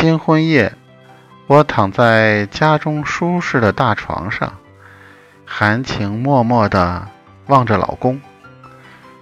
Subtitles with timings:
[0.00, 0.72] 新婚夜，
[1.46, 4.56] 我躺在家中舒适的大床上，
[5.44, 7.06] 含情脉脉地
[7.48, 8.18] 望着老公，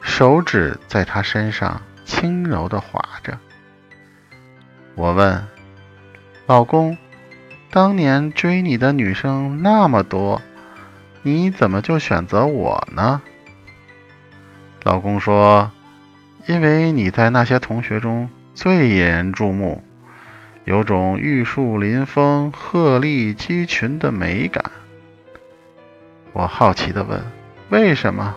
[0.00, 3.36] 手指在他身上轻柔地划着。
[4.94, 5.44] 我问
[6.46, 6.96] 老公
[7.72, 10.40] ：“当年追你的女生那么多，
[11.22, 13.20] 你怎么就选择我呢？”
[14.84, 15.72] 老公说
[16.46, 19.82] ：“因为你在那些同学中最引人注目，
[20.68, 24.70] 有种玉树临风、鹤立鸡群的美感。”
[26.32, 27.20] 我好奇地问
[27.70, 28.36] ：“为什么？”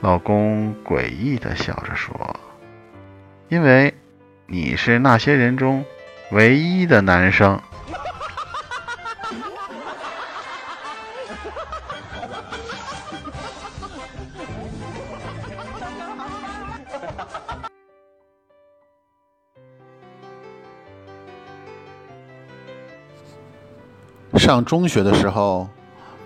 [0.00, 2.36] 老公诡异地笑着说
[3.50, 3.92] ：“因为。”
[4.48, 5.84] 你是那些人中
[6.30, 7.60] 唯一的男生。
[24.38, 25.68] 上中学的时候，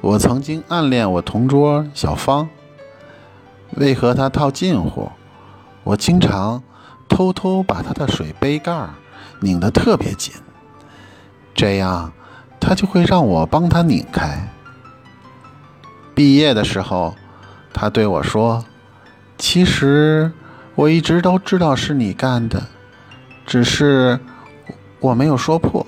[0.00, 2.48] 我曾经暗恋我同桌小芳。
[3.76, 5.10] 为和她套近乎，
[5.84, 6.62] 我经常。
[7.08, 8.88] 偷偷把她的水杯盖
[9.40, 10.32] 拧得特别紧，
[11.52, 12.12] 这样
[12.60, 14.48] 他就会让我帮他拧开。
[16.14, 17.16] 毕业的时候，
[17.72, 18.64] 他对我说
[19.36, 20.30] ：“其实
[20.76, 22.62] 我一直都知道是你干的，
[23.44, 24.20] 只是
[25.00, 25.84] 我没有说破。”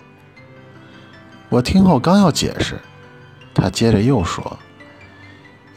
[1.53, 2.81] 我听后刚要解释，
[3.53, 4.56] 他接着又说：“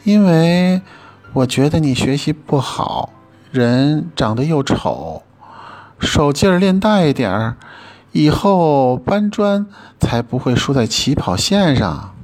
[0.04, 0.80] 因为
[1.34, 3.10] 我觉得你学习不好，
[3.52, 5.22] 人长得又丑。”
[6.00, 7.56] 手劲儿练大一点儿，
[8.12, 9.66] 以后搬砖
[10.00, 12.15] 才不会输在起跑线上。